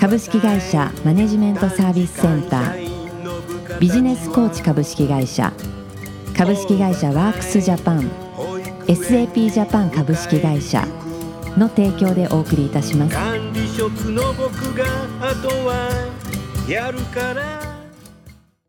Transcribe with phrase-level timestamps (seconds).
[0.00, 3.78] 株式会社マネジメントサービスセンター。
[3.78, 5.52] ビジネスコーチ株式会社。
[6.34, 8.10] 株式会社ワークスジャパン。
[8.86, 10.88] SAP ジャパン株式会社。
[11.58, 13.14] の提供でお送りいたします。
[13.14, 14.86] 管理職の僕が
[15.20, 15.90] あとは
[16.66, 17.60] やるから。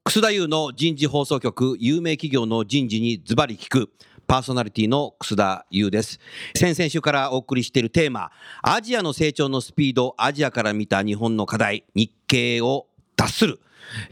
[0.03, 3.89] 楠田優の人事放送局有名企業の人事にズバリ聞く
[4.27, 6.19] パーソナリティの楠田優です
[6.55, 13.59] 先々週からお送りしているテーマアジアの成長のスピードアジアから見た日本の課題日経を脱する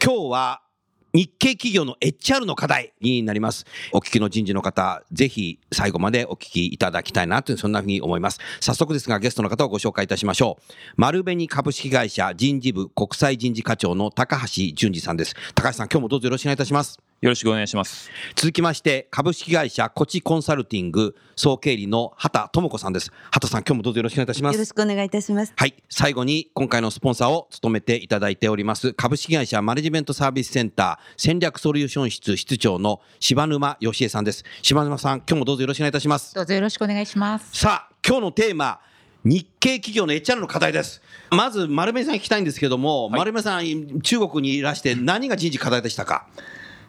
[0.03, 0.61] 今日は
[1.13, 3.65] 日系企業の HR の課題になります。
[3.93, 8.39] お聞きの人事の方、ぜひ最後までお聞きいただきたいなという、そんなふうに思います。
[8.59, 10.63] 早速ですが、ゲストの方をご紹介いたしましょう。
[10.97, 15.35] 丸紅株式会社人事部国際人事課長の高橋淳二さんです。
[15.55, 17.08] 高橋さん、今日もどうぞよろしくお願いいたします。
[17.21, 18.09] よろしくお願いします。
[18.35, 23.11] 続きまして、株式会社コチコンサルティング総経理の畑智子さんです。
[23.29, 24.63] 畑さん、今日もどうぞよろしくお願いいたしますよろ。
[24.65, 25.51] しくお願いいたします。
[25.53, 25.73] はい。
[25.89, 34.45] 最後に、今回のスポンサーを務めていただいております、株式会社マネジメントサービスセンター戦略ソリューション室室長の柴沼義恵さんです。
[34.61, 36.33] 柴沼さん、今日もどうぞよろしくお願いいたします。
[36.33, 37.49] どうぞよろしくお願いします。
[37.51, 38.79] さあ、今日のテーマ、
[39.25, 41.01] 日系企業の HR の課題です。
[41.31, 46.25] まず、丸目さん聞きたいんですけども、丸目さん、中国にいらして何が人事課題でしたか？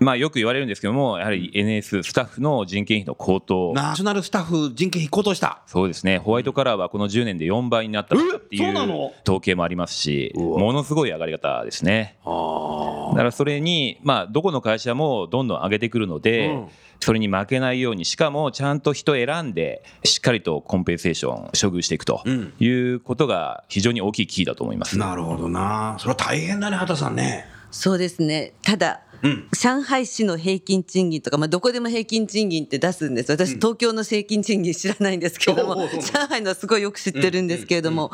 [0.00, 3.72] まあよく言われるんですけども、やはり NS スタッフの人件費の高騰。
[3.74, 5.62] ナショナルスタッフ人件費高騰した。
[5.66, 6.18] そうですね。
[6.18, 9.08] ホワイトカラーはこの10年で4倍になったっていうなの？
[9.08, 12.16] う統計もありますし、ものすごい上がり方ですね。
[12.24, 16.68] だからそれに、まあどこの会社もどんどん上げてくるので、うん
[17.02, 24.98] それに負けないように、しかもちゃんと人選んで、しっかりとコンペンセーション、処遇していくとうんいうことが非常に大きいキーだと思います。
[24.98, 25.96] なるほどな。
[25.98, 27.46] それは大変だね、畑さんね。
[27.70, 28.52] そうですね。
[28.62, 29.48] ただ、うん。
[29.52, 33.32] 上海市の平均賃金とか、まあ、どこでも平均賃金って出すんです。
[33.32, 38.10] 私、東京の平均賃金知らないんですけれども、おうおうおう上海のはすごいよく知ってるんですけれども、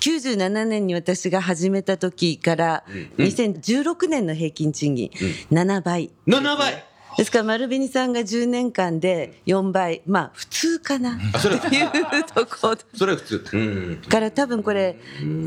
[0.00, 2.84] 97年に私が始めた時から、
[3.18, 5.10] 2016年の平均賃金、
[5.50, 6.10] 7倍。
[6.26, 6.87] 7倍
[7.18, 11.88] ですから、丸紅さんが10年間で4倍、まあ、普通かな、それっていう
[12.32, 13.44] ところ それは普通。
[13.54, 14.02] うん。
[14.08, 14.96] から多分これ、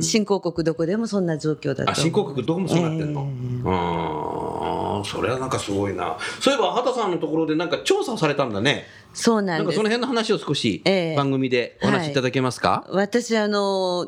[0.01, 1.91] 新興国どこでもそんな状況だと。
[1.91, 3.25] あ、新興国どこもそうなってんの、
[3.65, 6.17] ああ、それはなんかすごいな。
[6.41, 8.85] そういえば、畑さんのところでなんか調査をされたんだね。
[9.13, 9.89] そうなですなんんかその。
[9.89, 14.07] 辺の話を少しええ番組でお話しいただけますか、私あの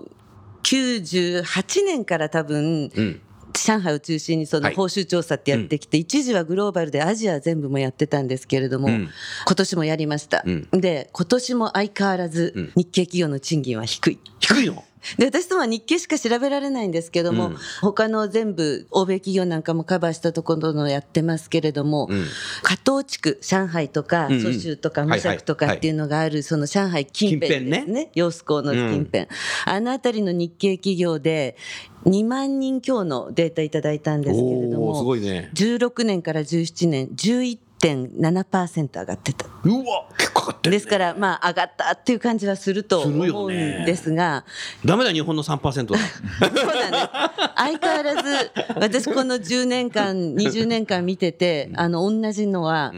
[0.64, 3.22] 98年から多分うん。
[3.60, 4.76] 上海を中心にそのはい。
[4.76, 9.10] 報酬調査ってやってきて、一時はグローバルでアジア全部もやってたんですけれども、うん。
[9.46, 10.68] 今年もやりました、うん。
[10.72, 12.32] で今年も相変わらうん。
[12.32, 14.20] ず日系企業の賃金は低い。
[14.40, 14.84] 低いの？
[15.18, 17.58] で私とは日系しか調べられないんですけども、うん。
[17.82, 22.26] 他の全部欧米企業なんかもカバーしたところのやってますけれども、うん。
[22.62, 24.42] 加東地区上海とかうんうん。
[24.42, 28.12] 蘇州とか無錫とかっていうのがあるその上海近辺ですね。
[28.16, 29.28] 揚子江の近辺、
[29.66, 31.56] あの辺りの日系企業で
[32.06, 35.50] 2万人強のデータいただいたんですけれどおーすもごいね。
[35.54, 37.10] 16年から17年
[37.84, 39.46] 11.7%上がってた。
[39.46, 40.78] うわ、結構かかってる、ね。
[40.78, 44.46] ですから、まあ、上がったっていう感じはすると思うんですが、
[44.86, 45.98] ダメだ、日本の3%だ。
[46.40, 47.10] そうなんです。
[47.56, 52.94] 相変わらず、私この10年間、 20年間見てて、あの、同じのは、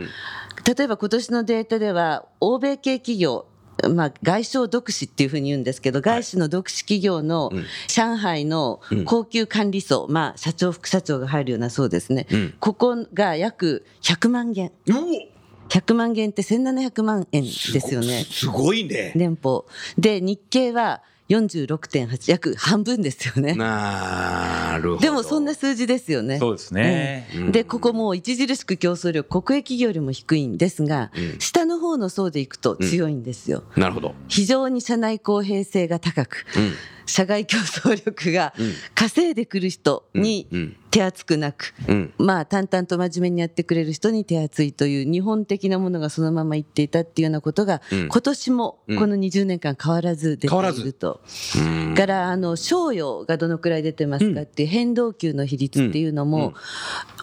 [0.65, 3.45] 例えば今年のデータでは、欧米系企業、
[3.89, 7.51] まあ、外商独資っていうふうに言うんですけど、外資の独資企業の
[7.87, 12.27] 上海の高級管理層、まあ、社長、副社長が入るようなそうですね。
[12.33, 14.71] んここが約100万元。
[14.87, 15.35] うお
[15.69, 18.25] 100万元って1700万円ですよね。
[18.29, 19.11] すごいね。
[19.15, 19.65] 年俸。
[19.97, 23.55] で、日経は46.8、約半分ですよね。
[23.55, 25.01] なるほど。
[25.01, 26.37] でもそんな数字ですよね。
[26.37, 27.27] そうですね。
[27.33, 33.63] ええで、ここもう著しく競争力、国営企業よりも低いんですが、下の方の層でいくと強いんですよ。
[33.75, 34.13] なるほど。
[34.27, 36.73] 非常に社内公平性が高く、うん。
[37.05, 38.53] 社外競争力が
[38.93, 40.77] 稼いでくる人にうん。
[40.95, 42.13] 手厚くなく、うん。
[42.17, 48.07] まあ淡々と真面目にやってくれる人に手厚いという日本的なものがそのままいっていたっていうようなことが、うん。
[48.07, 51.19] 今年もこの20年間変わらず出ていると。
[51.57, 51.59] う
[51.91, 51.95] ん。
[51.95, 56.53] からあの賞与がどのくらい出てますかっていう変動給の比率っていうのも、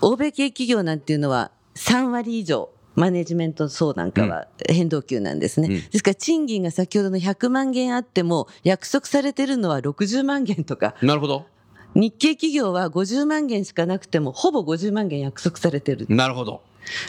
[0.02, 5.74] 欧米系企業なんていうのは3割以上マネジメント層なんかは変動給なんですね、うん。
[5.90, 10.94] ですから賃金が先ほどの100万元あっても約束されてるのは60万元とか。
[11.02, 11.46] なるほど。
[11.94, 16.06] 日系企業は50万元しかなくてもほぼ50万元約束されてる。
[16.08, 16.62] なるほど。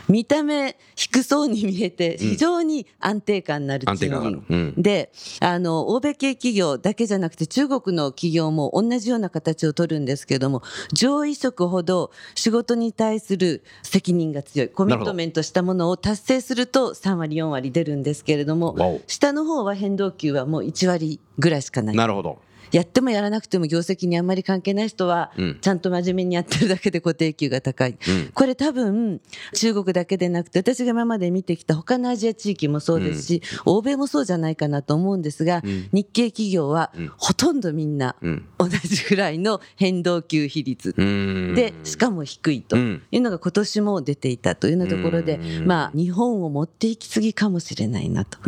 [0.07, 4.45] 見た目低そうに見えて非常に安定感のある賃金。。
[4.49, 4.73] うん。
[4.77, 10.61] であの欧米系企業だけじゃなくて中国の企業も同じような形を取るんですけども
[10.91, 21.95] 上位職ほど仕事に対する責任が強いコミットメントしたものを達成すると3割4割出るんですけれども下の方は変動給はもう1割ぐらいしかない。
[21.95, 22.39] なるほど。
[22.73, 27.91] やってもやらなくても業績にあんまり関係ない人は、うんちゃんと真面目にやってるだけで固定給が高い。
[28.07, 29.21] うんこれ多分
[29.53, 35.61] 中国だけでなくて私が今まで見てきた他のアジア地域もそうですし、欧米もそうじゃないかなと思うんですが、ん
[35.91, 38.45] 日系企業はうんほとんどみんなうん。
[38.57, 41.53] 同じぐらいの変動給比率うん。
[41.55, 48.39] でしかも低いとうんいうのが今年も出ていたというようなところで、うんまあ日本を持っていきすぎかもしれないなと。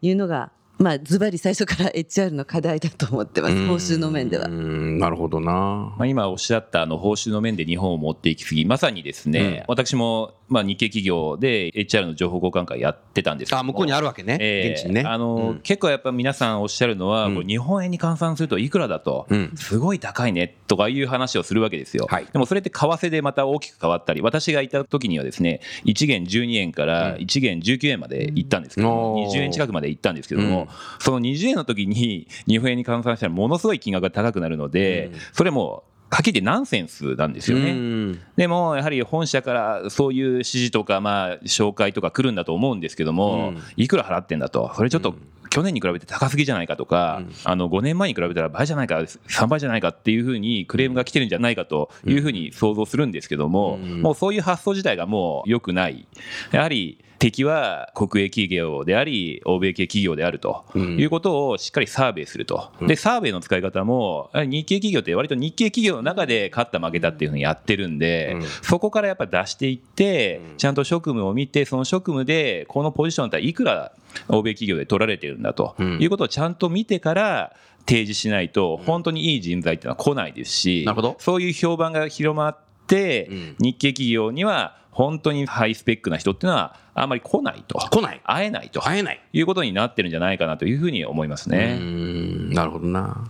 [0.00, 0.52] いうのが
[0.84, 4.44] まあズバリ最初から HR の課題だと思ってます報酬の面では。
[4.44, 4.50] う。
[4.50, 5.94] んなるほどな。
[5.96, 14.36] まあ、今おっしゃったあの報酬の面で日本を持っていきすぎまさにですね、私もまあ日系企業で HR の情報交換会やってたんですけどあ、向こうにあるわけね。
[14.38, 15.04] ええ現地にね。
[15.06, 15.60] あのうん。
[15.60, 17.46] 結構やっぱ皆さんおっしゃるのは、うん。
[17.46, 19.52] 日本円に換算するといくらだと、うん。
[19.56, 22.26] すごい高いねとかいう話をするわけですよ、はい。
[22.30, 29.30] でもそれって為替でまた大きく変わったり私がいた時にはですね1元12円から1元19円まで行ったんですけども、うん。
[29.30, 35.18] 20円近くまで行ったんですけども、うんその20円の時に日本円に換算したらものすごい金額が高くなるので、うん。
[35.32, 37.70] それもはっきり言ってナンセンスなんですよね。
[37.70, 38.20] うん。
[38.36, 43.62] でもやはり本社からそういう指示とかまあ紹介とか来るんだと思うんですけども、うん。
[43.76, 44.72] いくら払ってんだと。
[44.76, 45.16] それちょっと
[45.50, 47.32] 去年に比べて高すぎじゃないかとか、うん。
[47.42, 54.02] あの5年前に比べたら倍じゃないか3倍じゃないかっていうふうにクレームが来てるんじゃないかというふうに想像するんですけども、うん。
[54.02, 56.06] もうそういう発想自体がもう良くない。
[56.52, 60.98] やはり敵は国営企業であり欧米系企業であるとうん。
[61.00, 62.86] いうことをしっかりサーベイすると、うん。
[62.86, 68.42] でサーベイの使い方も日系企業って割と日系企業の中で勝った負けたっていうふうにやってるんで、うん。
[68.42, 70.56] そこからやっぱり出していってうん。
[70.58, 73.92] ちゃんと職務を見てその職務でこのポジションだったらいくら
[74.28, 75.98] 欧米企業で取られてるんだとうん。
[76.02, 77.56] いうことをちゃんと見てから
[77.86, 80.86] 提示しないと本当にいい人材っていうのは来ないですし
[81.18, 88.20] そういう評判が広まってうん日系企業には本当にハイスペックな人っていうのはあんまり来ないと来ない。
[88.24, 89.20] 会えないと会えない。
[89.32, 91.76] いうことになってるんじゃないかなというふうに思いますうね。
[91.78, 93.28] んなるほどな。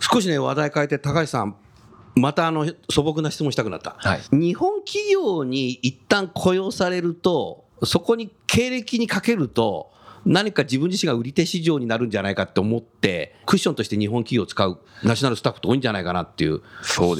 [0.00, 1.56] 少しね、話題変えて、高橋さん、
[2.14, 3.96] またあの素朴な質問したくなった。
[3.98, 9.90] はい日本企業に一旦雇用されると、そこに経歴にかけると、
[10.24, 16.62] 何か自分自身が売り手市場になるんじゃないかって思って、クッションとして日本企業を使うナショナルスタッフって多いんじゃないかなっていう、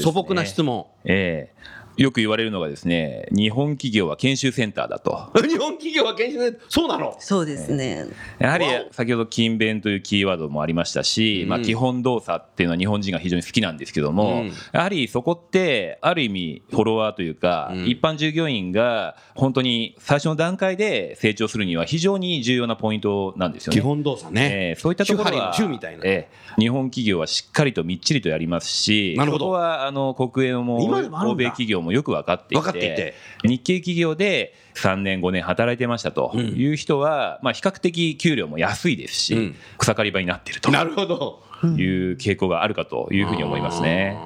[0.03, 0.87] 素朴な質問。
[1.05, 5.31] ええよく言われるのがですね日本企業は研修センターだと。
[5.47, 7.17] 日本企業は研修で、そうなの？
[7.21, 8.05] そうですね。
[8.39, 11.49] やはりわ先ほど勤勉というキーワードもありましたし、うん。
[11.49, 14.53] まあ、基本動作っていうのは日本人が非常に好きなんですけども、うん。
[14.73, 17.87] やはりそこってある意味フォロワーというか、うん。
[17.87, 23.81] 一般従業員が本当に最初の段階で成長するには非常に重要なポイントなんですよね。
[23.81, 24.51] 基本動作ね。
[24.53, 26.03] えーそういったところはりの主みたいな。
[26.05, 29.47] えー日本企業はしっかりとみっちりとやりますしなるほど。
[29.47, 41.43] そこはあの国営も欧米企業もよく分かっていて分かっていて日系企業で3年5年働いてましたとうんいう人は、まあ、比較的給料も安いですし、うん草刈り場になっているとなるほど。
[41.65, 44.19] いう傾向があるかというふうに思いますね。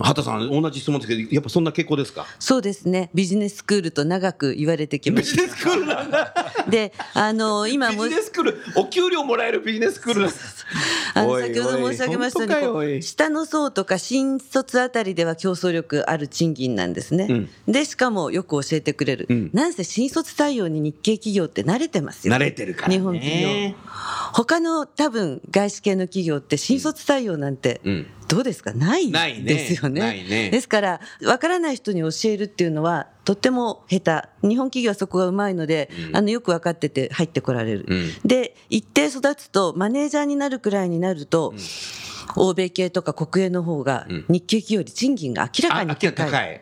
[0.00, 2.26] 畑さん、同じ質問ですけど、やっぱそんな傾向ですか？
[2.38, 3.10] そうですね。
[3.14, 6.26] ビジネススクールと長く言われてきましビジネススクールなんだ。
[6.26, 6.70] た。
[6.70, 10.28] で、あの今もビジネススクール、お給料もらえるビジネススクール。
[11.14, 17.48] あの先ほど申し上げましたように下の層とか新卒あたりでは競争力ある賃金なんですね。
[17.68, 19.26] でしかもよく教えてくれる。
[19.28, 22.34] うんなんせ新卒採用に日系企業って慣れてますよ。
[22.34, 23.74] 慣れてるからね日本企業。
[24.32, 28.06] 他の多分外資系の企業って新卒採用なんてうん。
[28.34, 28.72] どうですか？
[28.72, 29.10] ない
[29.44, 30.00] ですよね。
[30.00, 37.84] ないねですから分からない人に教えるっていうのはとっても下手日本企業はそこがうまいので、うんあのよく分かってて入ってこられる。
[37.88, 38.10] うん。
[38.24, 41.54] で一定育つとマネージャーになるくらいになると、
[42.36, 46.60] 欧米系とか国営の方がうん日系企業より賃金が明らかあ、に高い。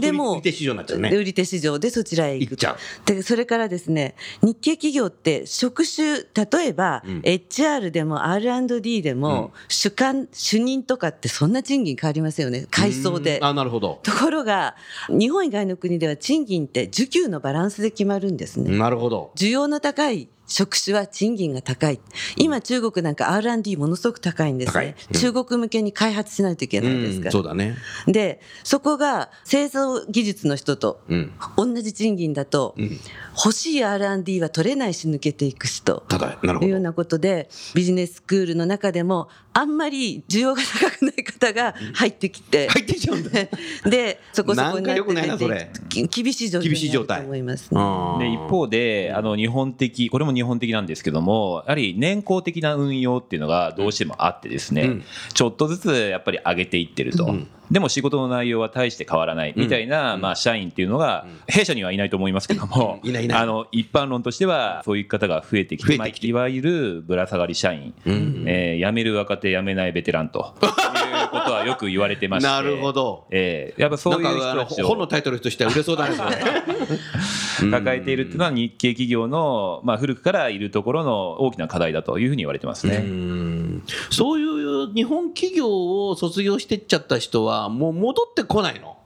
[0.00, 1.10] でも売り手市場になっちゃうね。
[1.10, 2.76] で売り手市場でそちらへ行く行。
[3.04, 13.44] でそれからですね日系企業って職種例えば、うん HR でも R&D でも、主幹主任とかってそんな賃金変わりませんよね階層でうん。
[13.44, 14.00] あ、なるほど。
[14.02, 14.76] ところが
[15.08, 18.76] 日本以外の国では賃金って需給のバランスで決まるんですね。
[18.76, 19.32] なるほど。
[19.36, 22.00] 需要の高い職種は賃金が高い。
[22.36, 24.96] 今中国なんか R&D ものすごく高いんですね。
[25.10, 27.30] うん中国向けに開発しないといけないですうんから。
[27.32, 27.76] そうだね。
[28.06, 31.32] で、そこが製造技術の人とうん。
[31.56, 32.98] 同じ賃金だと、うん。
[33.36, 36.04] 欲しい R&D は取れないし抜けていくしと。
[36.08, 36.66] ただ、なるほど。
[36.66, 43.30] いうようなことでビジネススクールの中でもあんまり需要が高くない方が入ってきて、入ってきちゃうんだ。
[43.90, 48.26] でそこそこになってなんか良くないなそれ出てき厳しい状況厳しい状態になると思いますね。
[48.26, 55.04] で一方であの日本的これも日本的なんですけどもやはり年功的な運用っていうのがどうしてもあってですね、うん。
[55.32, 57.48] ちょっとずつやっぱり上げていってると、うん。
[57.70, 63.38] でも仕事の内容は大して変わらないみたいな、まあ、社員っていうのが、弊社にはいないと思いますけども、いないいない。
[63.38, 65.96] あの一般論としてはそういう方が増えてきて。
[65.96, 68.44] まあいわゆるぶら下がり社員、うん。
[68.46, 70.54] えー辞める若手辞めないベテランと
[71.32, 73.26] ことはよく言われてましてなるほど。
[73.30, 76.16] えーやっぱそういう人たちを本のタイトルとしては売れそうだね。
[77.70, 82.98] 抱えているっていうのは日系企業の、まあ、古くからいるところの大きな課題だというふうに言われてますうね。
[82.98, 88.96] んそういう日本企業を卒業してっちゃった人はもう戻ってこないの？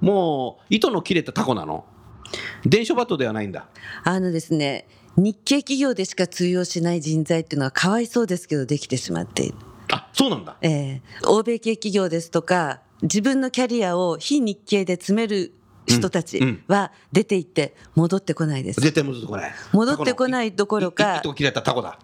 [0.00, 1.84] もう糸の切れたタコなの？
[2.64, 3.68] 伝書バトではないんだ
[4.02, 9.54] あのですね日系企業でしか通用しない人材っていうのはかわいそうですけどできてしまっている。
[9.92, 10.56] あそうなんだ。
[10.62, 15.52] えー欧米系企業ですとか自分のキャリアを非日系で詰める
[15.86, 18.80] 人たちは出て行って戻ってこないです。
[18.80, 19.52] 絶対戻ってこない。
[19.72, 21.98] 戻ってこないどころか糸を切れたタコだ。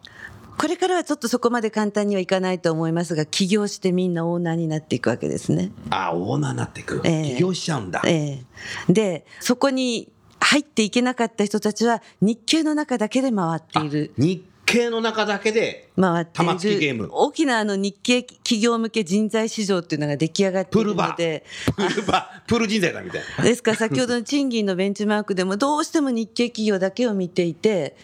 [0.58, 5.72] これからはちょっとそこまで簡単にはいかないと思いますが起業してみんなオーナーになっていくわけですね。
[5.90, 7.00] あオーナーになっていく。
[7.04, 7.34] ええ。
[7.34, 8.02] 起業しちゃうんだ。
[8.06, 8.44] え
[8.88, 8.92] え。
[8.92, 14.12] でそこに入っていけなかった人たちは日系の中だけで回っている。
[14.16, 17.04] あ日系の中だけで回って玉突きゲいーム。
[17.04, 21.44] る大きなあの日系企業向け人材市場っていうのが出来上がっているので。
[21.76, 22.42] プールバ。
[22.46, 23.44] プール人材だみたいな。
[23.44, 27.96] ですから先ほどの賃金のベンチマークでもどうしても日系企業だけを見ていて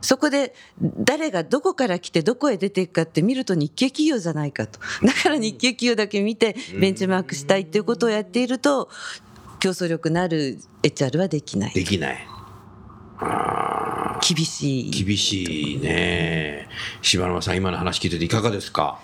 [0.00, 4.78] そこで誰がどこから来てどこへ出ていくかって見ると日系企業じゃないかと。
[5.02, 8.88] だから日系企業だけ見てベンチマークしたいっていうことをやっていると
[9.60, 11.72] 競争力のある HR はできない。
[11.74, 12.28] できない。
[13.18, 14.90] あ厳しい。
[14.90, 16.66] 厳しいね。
[17.02, 18.98] 柴沼さん今の話聞いてていかがですか？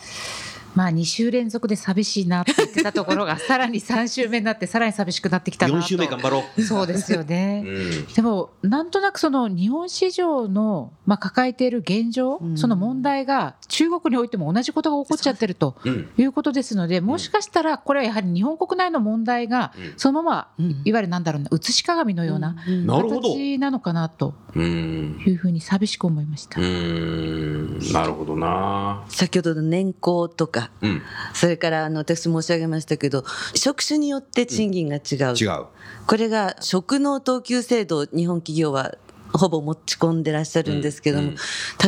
[0.75, 5.79] まあ2週連続で寂しいなって言ってたところが さらに3週目になってさらに寂しくなってきたなと。
[5.81, 6.62] 4週目頑張ろう。
[6.62, 8.07] そうですよね、 うん。
[8.15, 12.57] でもなんとなくその日本市場の、まあ、抱えている現状、うん。
[12.57, 16.09] その問題が中国においても同じことが起こっちゃってるとうん。
[16.17, 19.93] いうことですのでもしかしたらこれはやはり日本国内の問題がうん。
[19.97, 20.83] そのままうん。
[20.85, 22.87] いわゆるなんだろうな写し鏡のようなうん。
[22.87, 25.21] なるほど形なのかなとうん。
[25.27, 26.61] いうふうに寂しく思いました。
[26.61, 26.65] う。
[26.65, 27.79] ん。
[27.93, 29.03] なるほどな。
[29.09, 31.02] 先ほどの年功とかうん。
[31.33, 33.25] それからあの私申し上げましたけど
[33.55, 35.67] 職種によって賃金が違う、違う。
[36.07, 38.97] これが職能等級制度を日本企業は
[39.33, 41.37] ほぼ持ち込んでらっしゃるんですけども、うん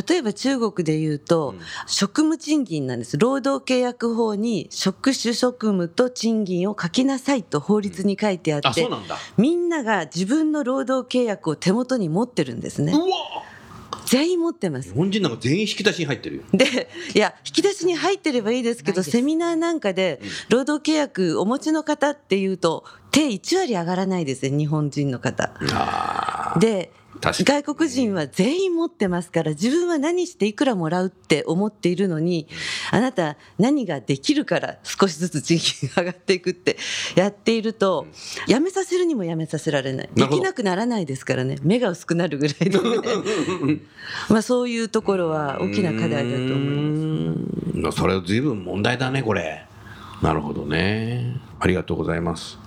[0.08, 1.60] 例えば中国で言うと、うん。
[1.86, 3.18] 職務賃金なんです。
[3.18, 9.16] 労働契約法に職種職務と賃金を書きなさいと法律に書いてあって、うなんだ。
[9.36, 12.92] みんなが自分の労働契約を手元に持ってるんですね。
[12.92, 13.06] うわ
[14.12, 14.90] 全員持ってます。
[14.90, 16.42] 日本人なんか全員引き出しに入ってるよ。
[16.52, 25.54] でいや引き出しに入ってればいいですけどセミナーなんかで労働契約お持ちの方っていうと手1割上がらないですね日本人の方。
[25.72, 26.92] あで
[27.30, 32.48] 外国人は全員持ってますから自分は何していくらもらうって思っているのに
[32.90, 36.76] あなた何ができるから少しずつ賃金が上がっていくって
[37.14, 38.06] やっていると
[38.48, 40.10] 辞めさせるにも辞めさせられない。
[40.14, 41.58] できなくならないですからね。
[41.62, 42.78] 目が薄くなるぐらいで、ね、
[44.28, 47.98] まあそういうところは大きな課題だと思います。
[47.98, 49.64] それずいぶん問題だねこれ。
[50.22, 51.36] なるほどね。
[51.60, 52.58] ありがとうございます。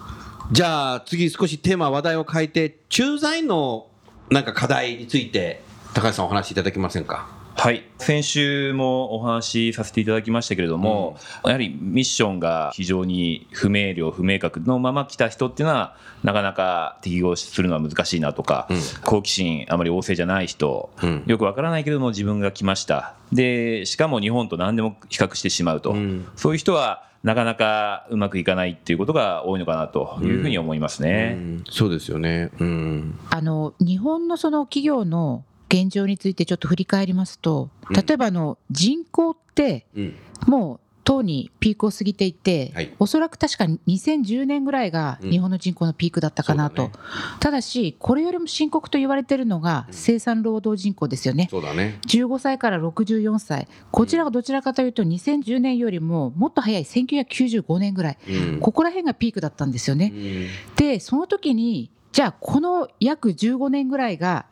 [0.52, 3.88] じゃあ次少しテーマ話題を変えて駐在員の
[4.30, 5.62] なんか課題について
[5.94, 7.28] 高橋さんお話しいただけませんか？
[7.58, 18.78] はい、先週もお話しさせていただきましたけれども、やはりミッションが非常に不明瞭、不明確のまま来た人っていうのは、なかなか適合するのは難しいなとか、うん。
[19.04, 21.24] 好奇心あまり旺盛じゃない人、うん。
[21.26, 23.14] よくわからないけれども自分が来ました。
[23.32, 26.28] で、しかも日本と何でも比較してしまうと、うん。
[26.36, 31.34] そういう人はなかなかうまくいかないっていうことが多いのかなというふうに思いますね。
[31.36, 31.64] うん。
[31.68, 32.52] そうですよね。
[32.60, 33.20] うん。
[33.32, 37.96] あの日本のその企業の現状についてちょっと振り返りますとうん。
[37.96, 40.16] 例えばあの人口ってうん。
[40.46, 42.92] もうとうにピークを過ぎていて、はい。
[43.00, 45.30] おそらく確か2010年ぐらいがうん。
[45.30, 47.00] 日本の人口のピークだったかなと、そうだ
[47.40, 49.94] ただしこれよりも深刻と言われているのがうん。
[49.94, 51.48] 生産労働人口ですよね。
[51.50, 52.00] そうだね。
[52.08, 53.68] 15歳から64歳。
[53.92, 58.18] こちらがどちらかというと2010年よりももっと早い1995年ぐらい。
[58.28, 58.60] うん。
[58.60, 60.12] ここら辺がピークだったんですよね。
[60.14, 60.48] うん。
[60.76, 64.46] でその時にじゃあこの約15年ぐらいが、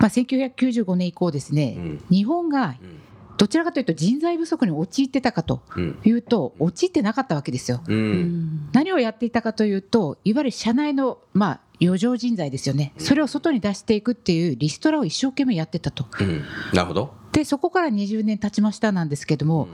[0.00, 2.04] まあ、1995年以降ですね、うん。
[2.10, 2.76] 日本が
[3.40, 5.98] どちらかというと人材不足に陥ってたかとうん。
[6.04, 7.82] いうと陥ってなかったわけですよ。
[7.88, 8.12] ううん。
[8.22, 12.92] ん何をやっていたかというといわゆる社内の、まあ、余剰人材ですよね。
[12.98, 16.04] それを外に出していくっていうリストラを一生懸命やってたと。
[16.20, 16.44] うん。
[16.74, 17.20] なるほど。
[17.32, 19.68] でそこから20年経ちましたなんですけども、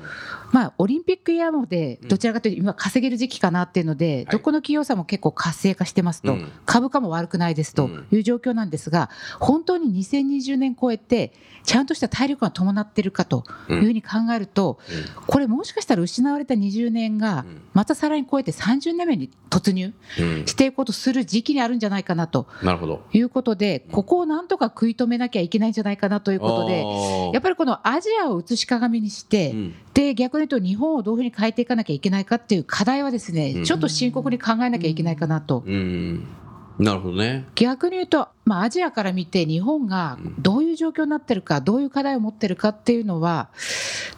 [0.53, 6.53] まあ、オリンピックイヤーまでどちらかというと今稼げる時期かなっていうので、どこの企業さんも結構活性化してますと、うん。
[6.67, 9.09] 株価も悪くないですという状況なんですが
[9.41, 11.33] 本当に2020年超えて
[11.67, 14.79] ちゃんとした体力が伴ってるかというふうに考えると、
[15.27, 17.63] これもしかしたら失われた20年がうん。
[17.75, 20.47] またさらに超えて30年目に突入うん。
[20.47, 23.03] していこうとする時期にあるんじゃないかなとなるほど。
[23.13, 26.85] いうことでここをなんとか食い止めなきゃいけないんじゃないかなということで。
[27.35, 29.75] やっぱりこのアジアを映し鏡にして、うん。
[29.93, 33.65] で逆に言うと日本をどういうふうに変えていかなきゃいけないかっていう課題はですね、うん。
[33.65, 36.25] ちょっと深刻に考えなきゃいけないかなと、うん
[36.79, 37.47] なるほどね。
[37.55, 43.49] 逆に言うと、まあ、アジアから見て日本がどういう状況になってるかどういう課題を持ってるかっていうのは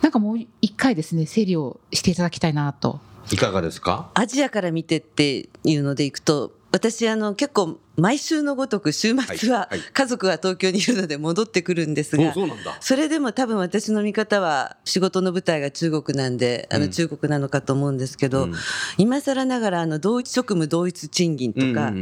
[0.03, 3.00] なんかもう一回ですね整理をしていただきたいなと。
[3.31, 4.11] いかがですか？
[4.15, 12.49] アジアから見てっていうのでいくと私あの結構毎週のごとく週末は家族は東京にいるので戻ってくるんですがお
[12.81, 16.83] それでも多分私の見方は仕事の舞台が中国なんであうん。
[16.83, 18.55] の中国なのかと思うんですけど、うん。
[18.99, 21.93] 今更ながらあの同一職務同一賃金とか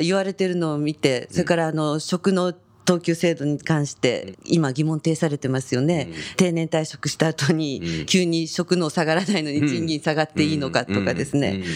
[0.00, 2.52] 言われてるのを見てそれからあの職の
[2.90, 6.36] 等級制度に関して今疑問呈されてますよね、うん。
[6.36, 7.58] 定年退職した後うん。
[7.58, 11.62] に急に職能下がらないのに賃金下がっていいのかとかですね、うん。
[11.62, 11.66] うん。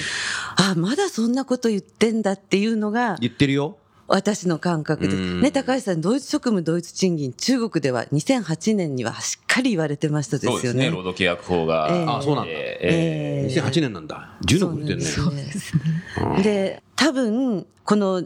[0.73, 3.78] あまだそんなこと言ってんだっていうのが言ってるよ。
[4.06, 5.16] 私の感覚です。
[5.16, 5.40] うん。
[5.40, 10.59] ね、高橋さん、同一職務同一賃金、中国では2008年にはしっかり言われてましたですよね。
[10.59, 11.88] そうですね、労働契約法が。
[11.90, 12.04] ええ。
[12.06, 12.50] あそうなんだ。
[12.50, 13.50] ええ。
[13.50, 14.37] 2008年なんだ。
[14.44, 15.04] 10年超えてるね。
[15.04, 16.42] そうなんですね。
[16.42, 18.25] で、多分、この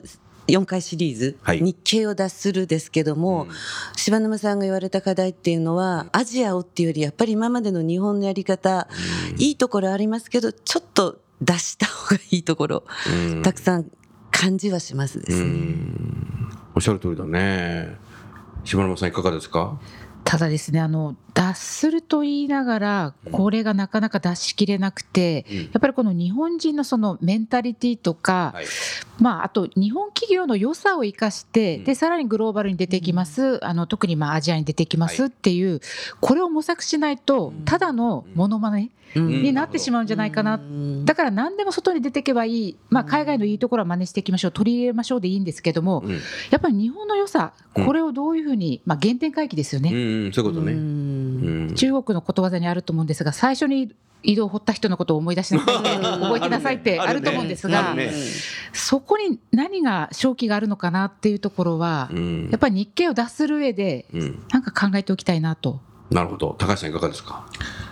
[0.49, 1.61] 4回シリーズ、はい。
[1.61, 3.51] 日経を脱するですけども、うん。
[3.97, 8.89] 柴沼さんが言われた課題っていうのは、アジアをっていうより、やっぱり今までの日本のやり方、
[9.37, 13.43] いいところありますけど、ちょっと出した方がいいところ、うん。
[13.43, 13.91] たくさん
[14.31, 15.51] 感じはしますですうね。
[15.51, 16.51] ん。
[16.75, 17.97] おっしゃる通りだね。
[18.65, 19.79] 島沼さんいかがですか？
[20.25, 25.57] ただですねあの脱すると言いながらこれがなかなか脱しきれなくて、うん。
[25.59, 28.65] やっぱりこの日本人のそのメンタリティとか、はい。
[29.21, 31.85] まあ、あと日本企業の良さを生かして、うん。
[31.85, 35.81] でさらにグローバルに出てきます、あの特にまあアジアに出てきますっていう、
[36.21, 37.65] これを模索しないとうん。
[37.65, 39.43] ただのモノマネうん。
[39.43, 41.05] になってしまうんじゃないかな、うん。
[41.05, 44.51] だから何でも外に出ていけばいい、まあ、海外のいいところは真似していきましょう。
[44.51, 46.13] 取り入れましょうでいいんですけども、うん。
[46.51, 47.87] やっぱり日本の良さうん。
[47.87, 49.91] これをどういうふうに、まあ、原点回帰ですよね。
[49.93, 49.97] うん
[50.27, 50.73] うんそういうことね
[51.75, 55.75] 中国のことわざにあると思うんですが最初に井戸を掘った人のことを思い出しなさい。
[55.77, 57.95] 覚えてなさいってあると思うんですが、
[58.73, 62.49] そこに何が正気があるのかなっていうところは、うん。
[62.51, 64.43] やっぱり日経を脱する上でうん。
[64.51, 65.81] なんか考えておきたいなと。
[66.11, 66.57] なるほど。
[66.59, 67.47] 高橋さんいかがですか？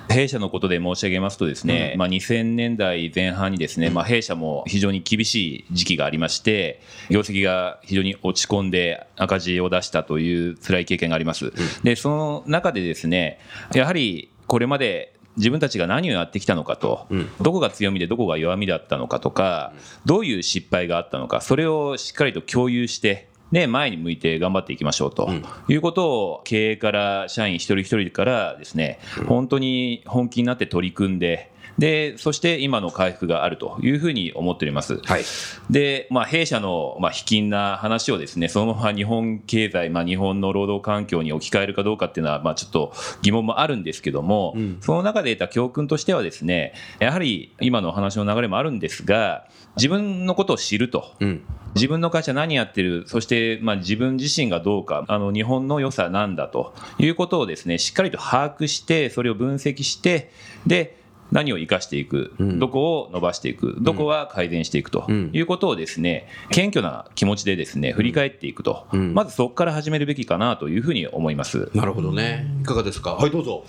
[0.08, 11.52] 弊社のことで申し上げますとですね、まあ、2000年代前半にですね、まあ、弊社も非常に厳しい時期がありまして業績が非常に落ち込んで赤字を出したという辛い経験があります。
[11.82, 13.40] でその中でですね
[13.74, 17.28] やはりこれまで自分たちが何をやってきたのかと、うん。
[17.42, 19.74] どこが強みでどこが弱みだったのかとか、
[20.06, 25.44] どういう失敗があったのかそれをしっかりと共有してで前に向いて頑張っていきましょうとうん。
[25.68, 35.00] いうことを経営から社員一人一人からですね本当に本気になって取り組んででそして今の回復があるというふうに思っております。
[35.04, 35.24] はい
[35.70, 51.14] で、まあ、弊社の、まあ、卑近な話をですね、そのまま日本経済、まあ、日本の労働環境に置き換えるかどうかっていうのは、まあ、ちょっと疑問もあるんですけども、うんその中で得た教訓としてはですね、やはり今のお話の流れもあるんですが、自分のことを知ると。
[51.20, 51.42] うん
[51.76, 60.30] 自分の会社何やってる、そしてまあ自分自身がどうか、あの日本の良さなんだということをですね、しっかりと把握して、それを分析して、
[60.66, 60.96] で、
[61.32, 62.58] 何を生かしていく、うん。
[62.58, 65.30] どこを伸ばしていく、どこは改善していくとうん。
[65.32, 69.14] いうことをですね、謙虚な気持ちでですね、振り返っていくと、うん。
[69.14, 71.70] まずそこから始めるべきかなというふうに思います。
[71.74, 72.46] なるほどね。
[72.62, 73.14] いかがですか？
[73.14, 73.64] はいどうぞ。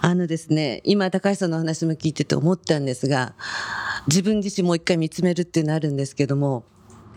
[0.00, 3.34] あのですね、今高橋さんのお話も聞いてて思ったんですが、
[4.08, 6.64] 自分自身もう一回見つめるっていうのあるんですけども、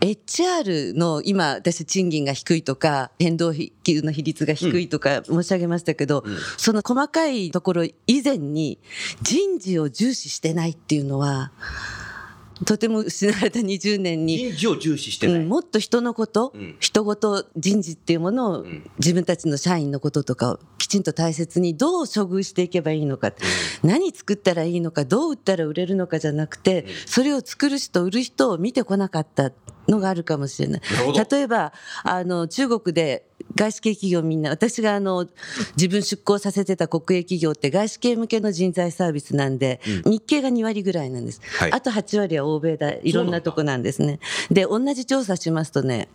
[0.00, 6.24] HR の今私賃金が低いとか変動費給の比率が低いとか申し上げましたけど、
[6.56, 8.78] その細かいところ以前に
[9.22, 11.50] 人事を重視してないっていうのは
[12.64, 15.36] とても失われた20年に人事を重視してない。
[15.36, 16.76] うん、もっと人のこと、うん。
[16.80, 18.90] 人ごと人事っていうものをん。
[18.98, 23.32] 自分たちの社員のこととかをききちんと大切にどう処遇していけばいいのか、
[23.82, 29.50] 何作ったらいいのかどう売ったら売れるのかじゃなくて、それを作る人売る人を見てこなかった
[29.88, 30.80] のがあるかもしれない。
[31.30, 31.72] 例えば
[32.04, 35.26] あの中国で外資系企業みんな私があの
[35.76, 41.72] 自分出向させてた国営企業って外資系向けの人材サービスなんで、日系が2割ぐらいなんです、はい。
[41.72, 44.20] あと8割は欧米だいろんなとこなんですね。
[44.52, 46.08] で同じ調査しますとね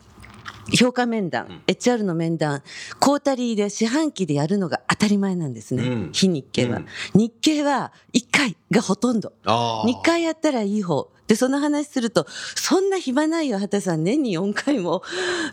[0.77, 2.63] 評価面談、HR の面談、
[2.99, 9.33] クォータリーで四半期でやるのが当たり前なんですね、うん非日系は、うん日系は1回がほとんど。
[9.45, 11.09] あー2回やったらいい方。
[11.31, 12.25] で、その話すると、
[12.55, 14.03] そんな暇ないよ、畑さん。
[14.03, 15.01] 年に4回も、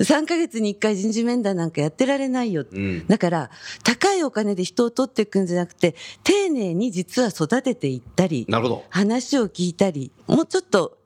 [0.00, 2.66] 3ヶ月に1回人事面談なんかやってられないよ。
[2.68, 3.50] うんだから、
[3.84, 10.97] 高いお金で人を取っていくんじゃなくて、丁寧に実は育てていったり、なるほど話を聞いたり、もうちょっと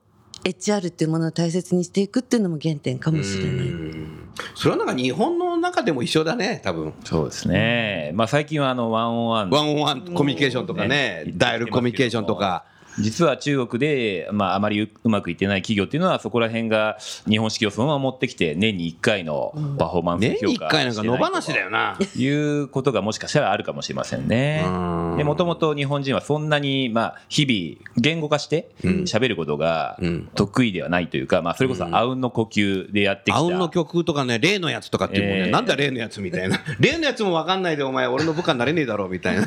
[0.45, 3.69] HR っていうものを大切にしていくっていうのも原点かもしれない。
[3.69, 4.29] うん。
[4.55, 6.95] それはなんか日本の中でも一緒だね多分。
[7.05, 9.51] そうですね、まあ、最近はあのワンオンワン。
[9.51, 11.33] ワンオンワンコミュニケーションとかねね。
[11.37, 12.65] ダイヤルコミュニケーションとか
[12.99, 21.99] 実は中国で、まあ、あまりううまくいってない企業っていうのはそこら辺が日本式をそのまま持ってきて年に1回のパフォーマンス年に1評価回なんか野放しだよな。
[22.17, 24.65] いうことがもしかしたらあるかもしれませんね。
[24.67, 24.69] う
[25.15, 25.17] ん。
[25.17, 28.93] でもともと日本人はそんなに、まあ、日々言語化してうん。
[29.03, 30.29] 喋ることがうん。
[30.35, 33.39] 得意ではないというか、まあ、それこそあうんの呼吸でやってきた。
[33.39, 35.51] あうんの曲とかね例のやつとかっていうもんね、えー。
[35.51, 36.61] なんだ例のやつみたいな。
[36.79, 39.47] 例のやつも分かんないでお前俺の部下になれねえだろうみたいな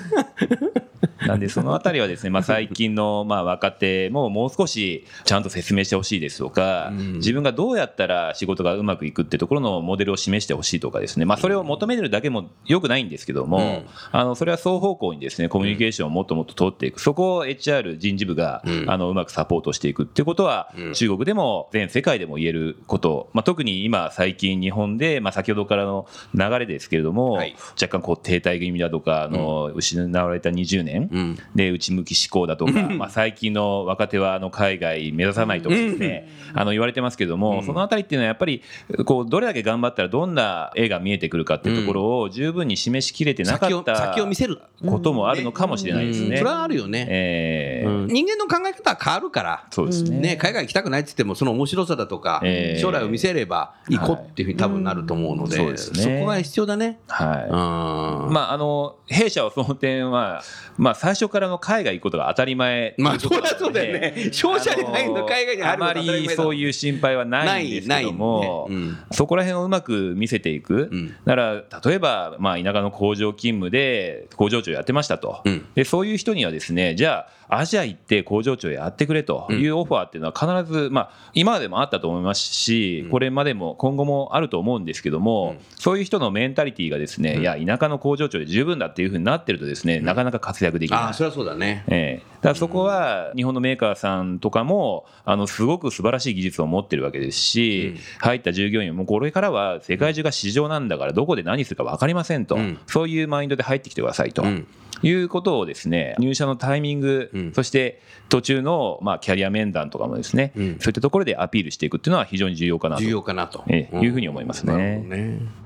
[1.28, 7.14] なんでそのあたりはですね、まあ、 最近のまあ若手ももう少しちゃんと説明してほしいですとか、うん。
[7.16, 13.86] 自分がどうやったら仕事がうまくいくってところのモデルを示してほしいとかですね、まあ、それを求めるだけもよくないんですけども、うん。
[14.12, 17.02] あのそれは双方向にですねコミュニケーションをもっともっと取っていく。
[17.02, 18.86] そこを HR 人事部が、うん。
[18.88, 20.94] あのうまくサポートしていくっていうことは、うん。
[20.94, 27.56] 中国でも全世界でも言えること、まあ、特に今最近日本で、まあ、先ほどからの流れですけれども、はい。
[27.82, 31.15] 若干こう停滞気味だとかあの、失われた20年、うん
[31.56, 38.62] で内向き思考だとか、まあ、最近の若手はあの海外目指さないとかですね、あの言われてますけども、そのあたりっていうのはやっぱり
[39.06, 44.60] こうどれだけ頑張ったらどんな絵が見えてくるかっていうところを十分に示しきれてなかった先を見せる。
[44.86, 46.28] こともあるのかもしれないですね。
[46.28, 46.38] うん。
[46.38, 48.04] それはあるよね、えー。
[48.04, 48.08] うん。
[48.08, 49.68] 人間の考え方は変わるから。
[49.72, 50.20] そうですね。
[50.20, 52.82] ね、海外行きたくないって言ってもその面白さだとか、えー。
[52.82, 55.64] 将来を見せれば行こうっていうふうに多分なると思うので、うん。
[55.64, 56.04] そうですね。
[56.04, 57.00] そこが必要だね。
[57.08, 57.44] はい。
[57.46, 58.34] うん。
[58.34, 60.44] まあ、あの弊社はその点は、
[60.78, 64.30] まあ、最初からの海外行くことが当たり前まあそりゃそうだよね。
[64.32, 68.98] 商社に入るの海外に入るのあまりそういう心配はないんですけども、ないないね。
[69.12, 71.10] そこら辺をうまく見せていく、うん。
[71.10, 75.66] だから例えば、まあ、田舎の工場勤務で工場長やってましたと、うん。
[75.76, 90.95] でそういう人にはですねじゃあアジア行って工場長やってくれというオファーっていうのは必ず、まあ、今までもあったと思いますし、これまでも今後もあると思うんですけども、そういう人のメンタリティーがですね、いや田舎の工場長で十分だっていうふうになってるとですね、なかなか活躍できない。
[90.96, 91.84] ああそれはそうだね。
[91.88, 102.80] ええ、だからそこは日本のメーカーさんとかもあのすごく素晴らしい技術を持ってるわけですし、入った従業員もこれからは世界中が市場なんだからどこで何するか分かりませんと、うん。
[102.88, 104.44] そういうマインドで入ってきてくださいと。
[104.44, 104.68] うん。
[105.02, 107.54] いうことをですね入社のタイミング、うん。
[107.54, 110.80] そして途中の、まあ、キャリア面談とかもですね、うん。
[110.80, 113.02] そういったところでアピールしていくっていうのは非常に重要かなと。
[113.02, 114.74] 重要かなと、ええいうふうに思いますね。
[114.74, 115.65] なるほどね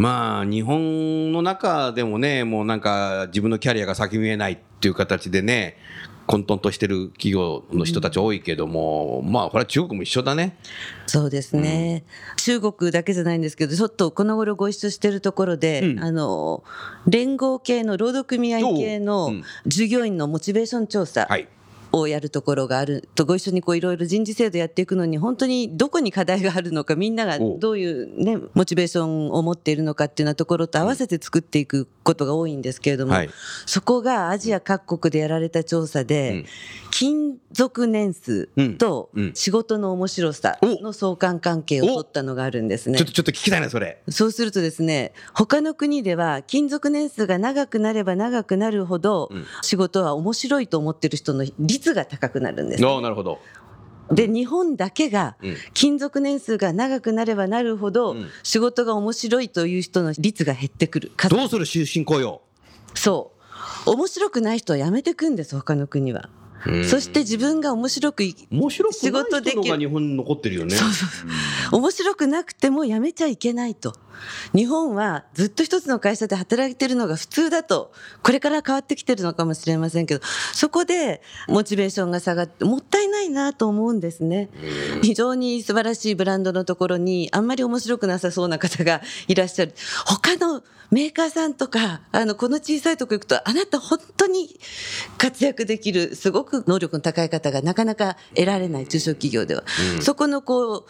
[0.00, 5.76] まあ日本の中でもねもうなんか自分のキャリアが先見えないっていう形でね
[6.26, 10.56] 混沌としてる企業の人たち多いけども、まあこれは中国も一緒だね。
[11.06, 12.04] そうですね、
[12.36, 15.98] 中国だけじゃないんですけど、ちょっとこの頃ご一緒してるところで、うん。
[15.98, 16.62] あの
[17.08, 19.44] 連合系の労働組合系のうん。
[19.66, 21.26] 従業員のモチベーション調査。
[21.28, 21.48] はい。
[21.92, 23.08] をやるところがある。
[23.14, 33.30] と、ご一緒にこういろいろ人事制度やっていくのに、本当にどこに課題があるのか、みんながどういう、ね、モチベーションを持っているのかっていうようなところと合わせて作っていくことが多いんですけれども、はい。
[33.66, 36.46] そこがアジア各国でやられた調査で、うん
[37.00, 43.06] 勤続年数と仕事の面白さの相関関係を取ったのがあるんですねちょっ。
[43.06, 44.02] とちょっと聞きたいなそれ。
[44.10, 52.86] そうするとですね、他の国では勤続年数が長くなれば長くなるほどうん仕事は面白いと思ってる人の率が高くなるんです。
[52.86, 53.38] ああなるほど。
[54.12, 61.12] で、日本だけがうん勤続年数が長くなればなるほどうん仕事が面白いという人の率が減ってくる。
[61.16, 62.42] 数どうする終身雇用？
[62.94, 63.32] そ
[63.86, 63.90] う。
[63.90, 66.28] 面白くない人は辞めてくんです、他の国は。
[66.66, 70.76] うんそして自分が面白くい面白くない仕事できる人のが日本に残ってるよね。
[71.72, 73.94] 面白くなくてもやめちゃいけないと。
[74.54, 84.48] 日本はずっと一つの会社で働いてるのが普通だと、これから変わってきてるのかもしれませんけど、そこでモチベーションが下がって、もったいないなと思うんですね。
[85.02, 89.74] 非常に素晴らしいブランドのところに、あんまり面白くなさそうな方が いらっしゃる。
[90.06, 94.58] 他のメーカーさんとか、あの、この小さいとこ行くと、あなた本当に
[95.18, 99.62] 活躍できる、すごく能力の高い方がなかなか得られない、中小企業では。
[100.00, 100.84] そこのこう、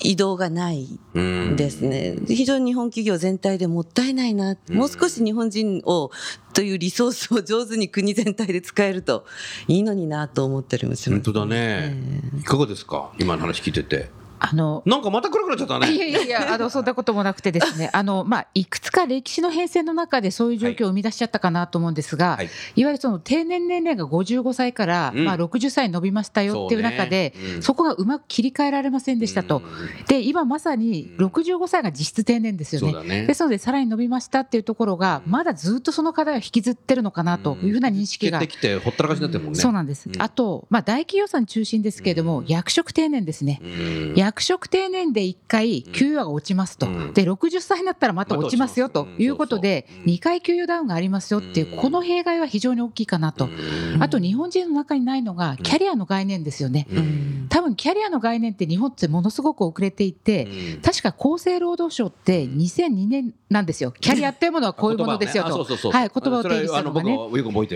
[0.00, 2.16] 移動がないうんですね。
[2.26, 4.56] 非常に日本企業全体でもったいないな。
[4.70, 6.10] もう少し日本人を、
[6.54, 9.24] というリソースを上手に国全体で使えると
[9.66, 11.22] いいのになと思ったりもします。
[11.22, 11.96] 本当だね。
[12.40, 13.12] いかがですか？
[13.18, 14.10] 今の話聞いてて。
[14.40, 15.92] あのなんかまた暗くなっちゃったね。
[15.92, 22.50] いやいやいや、あのそんなこともなくてですね、 あのまあいくつか歴史の変遷の中でそういう状況を生み出しちゃったかなと思うんですが、はい。
[22.76, 25.24] い、わゆるその定年年齢が55歳から、うん。
[25.24, 27.54] まあ60歳に伸びましたよっていう中で、そうね。
[27.56, 27.62] うん。
[27.62, 29.62] そこがうまく切り替えられませんでしたと。
[30.06, 32.92] で今まさに65歳が実質定年ですよね。
[32.92, 33.26] そうだね。
[33.26, 39.60] ですのでさらに伸びましたっていうところがまだずっとその課題を引きずってるのかなというふうな認識がてきてほったらかしになってるもんね。
[39.60, 40.22] そうなんです、うん。
[40.22, 47.12] あと、まあ、大企業さん中心ですけれども、役職定年ですね、うん役職定年で1回給与が落ちますと、うん。
[47.14, 51.80] で60歳になったらまた落ちますよということでうんそうそう、2回給与ダウンがありますよっていう、うん。
[51.80, 54.02] この弊害は非常に大きいかなと、うん。
[54.02, 56.86] あと日本人の中にないのが、キャリアの概念ですよね。
[56.90, 57.46] うん。
[57.48, 60.80] 多分キャリアの概念って日本ってものすごく遅れていて、うん。
[60.82, 67.18] 確か厚生労働省って2002年なんですよ、 キャリアっていうものはこういうものですよと、はい、言葉を定義したのがね。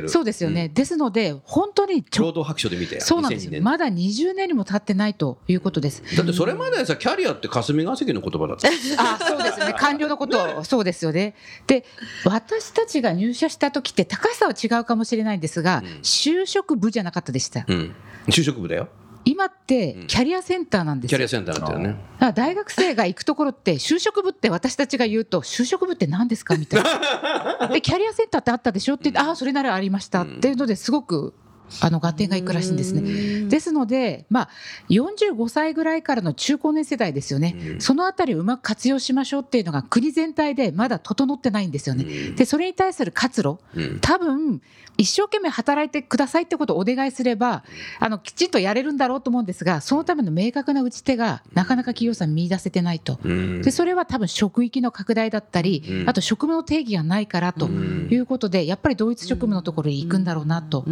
[0.09, 3.01] そうですよね、ですので、本当にちょ労働白書で見て。
[3.01, 3.59] そうなんです2002年。
[3.59, 6.03] よ、まだ20年にも経ってないということです。
[6.17, 8.69] だってそれまでさキャリアって霞が関の言葉だった。
[8.69, 11.37] あそうですね、 官僚のこと、そうですよね。
[11.69, 11.85] で、
[12.25, 17.65] 私たちが入社した時って、高さは違うかもしれないんですが、就職部じゃなかったでした。
[17.69, 17.95] うん。
[18.27, 18.89] 就職部だよ。
[19.25, 21.17] 今って、キャリアセンターなんですよ。
[21.17, 21.97] キャリアセンターだったよね。
[22.35, 27.69] 大学生が行くところって、就職部って私たちが言うと、就職部って何ですかみたいな。
[27.73, 31.35] で、キャリアセンターってあったでしょって言って、ああ、それならありましたっていうのですごく、
[31.81, 33.49] あの合点がいくらしいんですね。
[33.49, 34.49] ですので、まあ、
[34.91, 42.05] 45歳ぐらいからの中高年世代ですよね、そのあたりをうまく活用しましょうっていうのが国全体でまだ整ってないんですよね。
[42.37, 43.99] で、それに対する活路、うん。
[44.01, 44.61] 多分
[44.99, 47.65] 一生懸命働いてくださいってことをお願いすれば、
[47.99, 53.19] あのきちんとやれるんだろうと思うんですが、そのための明確な打ち手がなかなか企業さん見出せてないと。
[53.23, 53.63] うん。
[53.63, 56.09] でそれは多分職域の拡大だったり、うん。
[56.09, 60.85] あと職務の定義がないからということで、やっぱり同一職務のところに行くんだろうなと。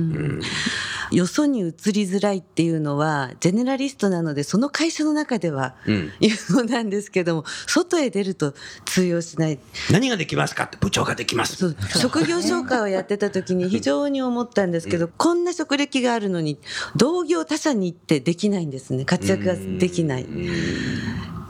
[1.10, 8.54] よそに移りづらいっていうのは、ジェネラリストなので、その会社の中ではうん言うのなんですけども、外へ出ると
[8.84, 9.58] 通用しない。
[9.90, 11.76] 何ができますかって部長ができます。
[11.98, 16.58] 職業紹介をやってた時に非常に思ったんですけど、こんな職歴があるのに、
[16.96, 19.04] 同業他社に行ってできないんですね。
[19.04, 20.26] 活躍ができない。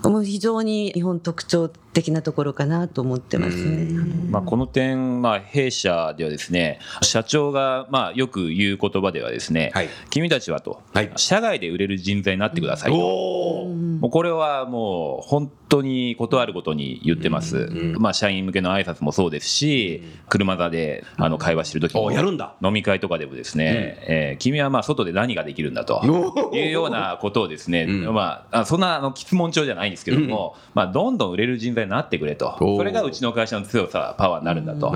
[0.08, 3.88] もう非常に日本特徴的なところかなと思ってますね。
[4.30, 9.88] まあ、この点、まあ、弊社ではですね社長がまあよく言う言葉ではですね、はい。
[10.10, 11.12] 君たちはと、はい。
[11.16, 12.96] 社外で売れる人材になってくださいと。
[12.96, 13.68] おお。
[14.00, 22.54] もうこれはもう本当に断るごとに言ってます、んまあ、社員向けの挨拶もそうですし、車座であの会話してる時もおやるんだ。
[22.62, 28.14] 飲み会とかでもですね、えー君はまあ外で何ができるんだとおいうようなことをですね、うん。
[28.14, 32.56] まあ、あそんなあの質問調じゃないんですけども、まあ、どんどん売れる人材になってくれと。
[32.58, 34.90] それがうちの会社の強さパワーになるんだと。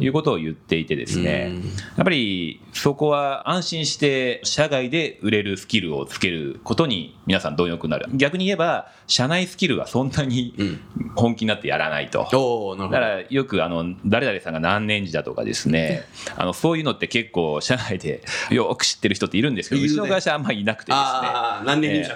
[0.00, 1.64] いうことを言っていてですね、うん。
[1.64, 1.70] や
[2.02, 8.06] っぱりそこは安心して社外で売れるスキルをつけることに皆さん貪欲になる。
[8.14, 10.80] 逆に言えば社内スキルはそんなにうん。
[11.16, 12.76] 本気になってやらないと。
[12.78, 16.04] だからよくあの誰々さんが何年時だとかですね。
[16.36, 20.98] あのそういうのって結構社内でよく知ってる人っているんですけどいうちの会社あんまりいなくてですね。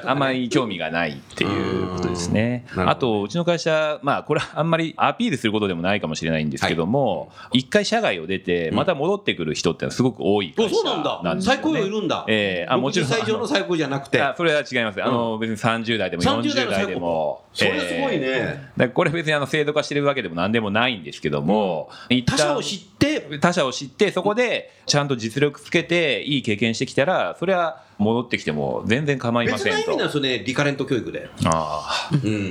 [0.04, 2.66] あんまり興味がないっていうことですね。
[2.70, 11.36] うんなるほどあとうちの会社まあこれはあんまりアピールすることでもないかもしれないんですけども一回社外を出てまた戻ってくる人ってのはすごく多いお会社そうなんだ。
[11.40, 12.24] 最高用いるんだ。
[12.28, 14.20] えーあもちろん60歳以上の最高じゃなくて。
[14.20, 15.02] あそれは違います。
[15.02, 17.44] あの別に30代でも30代40の最高代でも。
[17.52, 18.70] それすごいね。
[18.94, 21.90] これ別にあの制度化してるわけでも何でもないんですけども、
[22.26, 23.38] 他者を知って。
[23.40, 29.78] 他者を知ってそこでちゃんと実力つけていい経験してきたらそれは戻ってきても全然構いませんと。
[29.78, 31.28] 別な意味なんですよねリカレント教育で。
[31.44, 32.09] ああうん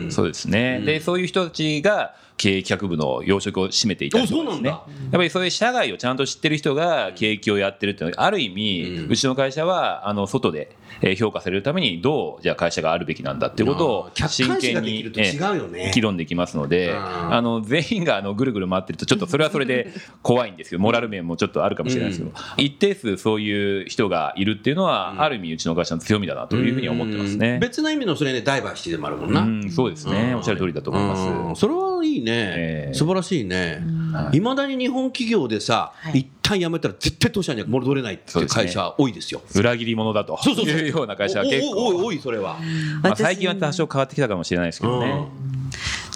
[0.09, 4.69] そうですね、でそういう人たちが経営企画部の要職を占めていたりとかですね。
[4.69, 15.91] やっぱりそういう社外をちゃんと知ってる人が景気をやってるっていうのは、ある意味、うちの会社は、あの、外でえー評価されるために、どう、じゃあ会社があるべきなんだっていうことを客真剣にできると違うよね。
[15.93, 17.34] 議論できますので、うん。
[17.34, 27.39] あの全員があのぐるぐる回ってると、ちょっとそれはそれで 怖いんですけど、モラル面もちょっとあるかもしれないですけど、一定数そういう人がいるっていうのは、ある意味、うちの会社の強みだなというふうに思ってますうん。
[27.39, 27.60] ね。
[27.62, 29.41] 別な意味のそれね、ダイバーシティでもあるもんな。
[29.41, 31.21] うん、そうですね、おっしゃる通りだと思います。
[31.21, 31.56] うん。
[31.56, 32.93] それはいいね、ええ。
[32.93, 33.81] 素晴らしいね。
[34.13, 36.19] はいいまだに日本企業でさ、はい。
[36.19, 39.41] 一旦辞めたら絶対当社には戻れないっていう会社多いですよ。
[39.55, 40.37] 裏切り者だと。
[40.41, 40.75] そうそうそう。
[40.75, 42.59] いうような会社は結おおおい構、おいそれは。
[43.01, 45.27] まあ、私最近は多少変わってきたかもしれないですけどね。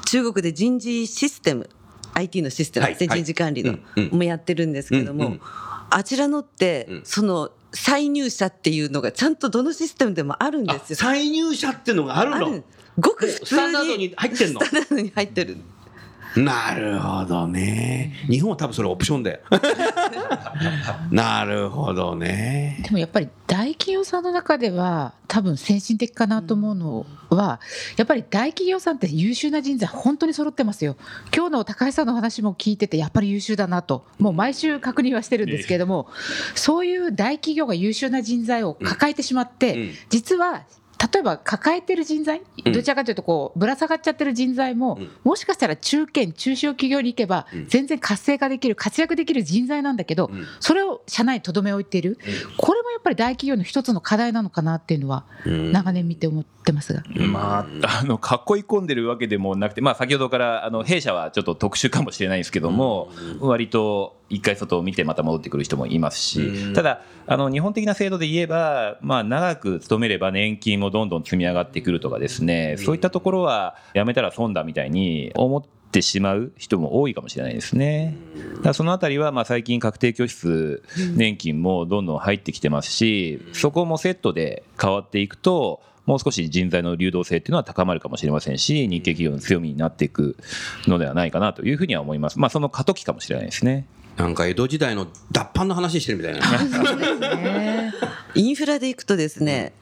[0.05, 1.69] 中国で人事システム
[2.13, 3.23] IT のシステムですね、はいはい。
[3.23, 4.17] 人事管理の、うんうん。
[4.17, 5.41] もやってるんですけども、うんうん。
[5.89, 7.01] あちらのって、うん。
[7.03, 10.95] その再入社っていうのがちゃんとどのシステムでもあるんあですよ。
[10.95, 12.37] 再入社っていうのがあるの？
[12.37, 12.63] ある。
[12.99, 14.61] ごく普通にスタンダードに入ってんの？
[14.61, 15.57] スタンダードに入ってる。
[16.35, 18.13] なるほどね。
[18.29, 19.41] 日本は多分それオプションで。
[21.11, 22.79] なるほどね。
[22.83, 27.59] でもやっぱり大企業さんの中では多分先進的かなと思うのは
[27.97, 30.95] やっぱり大企業さんって優秀な人材本当に揃ってますよ
[31.35, 36.07] 今日の高橋さんの話も聞いててやっぱり優秀だなともう毎週確認はしてるんですけれども
[36.55, 40.63] そういう大企業が優秀な人材を抱えてしまって、うん実は
[41.13, 42.73] 例えば抱えてる人材、うん。
[42.73, 45.11] どちらかというとこうぶら下がっちゃってる人材も、うん。
[45.23, 47.67] もしかしたら中堅中小企業に行けばうん。
[47.67, 50.45] 全然活性化できる活躍できる人材なんだけど、うん。
[50.59, 52.17] それを社内にとどめ置いている、
[52.57, 55.71] これもやっぱり大企業の一つの課題なのかなっていうのはうん。
[55.71, 78.17] 長年見て思ってますが、まあ、あの囲い込んでるわけでもなくて、まあ、先ほどからあの弊社はちょっと特殊かもしれないですけども、割と一回外を見てまた戻ってくる人もいますし、うんただあの日本的な制度で言えば、まあ、長く勤めれば年金もどんどん積み上がってくるとかですね、そういったところはやめたら損だみたいに思ってしまう人も多いかもしれないですね。
[78.55, 80.83] だからそのあたりはまあ最近確定拠出
[81.15, 90.35] 年金もどんどん入ってきてますし、そこもセットで変わっていくと、もう少し人材の流動性っていうのは高まるかもしれませんし、日系企業の強みになっていく
[90.87, 92.39] のではないかなというふうには思います。
[92.39, 93.85] まあその過渡期かもしれないですね。
[94.17, 96.41] なんか江戸時代の脱藩の話してるみたいな。
[98.35, 99.73] インフラで行くとですね、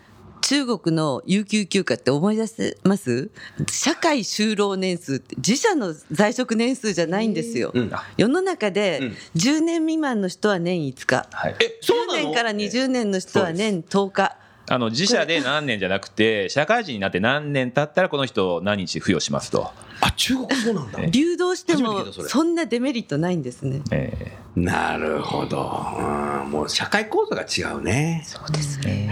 [0.42, 3.30] 中国の有給休暇って思い出せます？
[3.70, 7.72] 社会就労年数って自社の在職年数じゃないんですよ。
[7.74, 11.56] うん世の中でうん10年未満の人は年5日、はい。
[11.60, 14.38] え、そうな10の年から20年の人は年10日。
[14.70, 19.72] あの自社で何年じゃなくて、社会人になって何年経ったらこの人何日付与しますと。
[20.02, 21.06] あ、中国そうなんだ。
[21.06, 23.82] 流動してもたそんなデメリットないんですね。
[23.92, 25.86] えなるほど。
[25.98, 28.24] うんもう社会構造が違うね。
[28.26, 29.10] そうですね。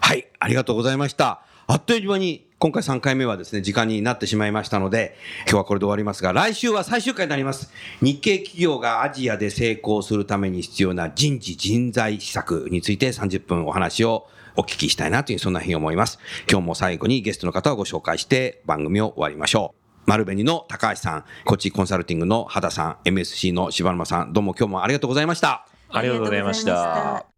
[0.00, 1.40] はい、ありがとうございました。
[1.66, 7.70] あっという間に今回3回目はですね、時間になってしまいましたので、今日はこれで終わりますが、来週は最終回になります。
[8.02, 14.26] 日系企業がアジアで成功するために必要な人事人材施策について30分お話を
[14.56, 16.18] お聞きしたいなという、そんなふうに思います。
[16.50, 19.87] 今日も最後にゲストの方をご紹介して番組を終わりましょう。
[20.08, 25.66] 丸紅の高橋さん、コチコンサルティングの秦さん、MSC の柴沼さん、どうも今日もありがとうございました。
[25.90, 27.37] ありがとうございました。